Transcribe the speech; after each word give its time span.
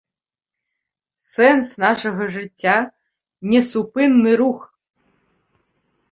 Сэнс 1.31 1.67
нашага 1.83 2.23
жыцця— 2.35 2.77
несупынны 3.51 4.31
рух 4.41 4.59